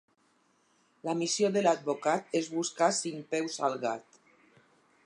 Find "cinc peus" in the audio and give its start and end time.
3.05-3.61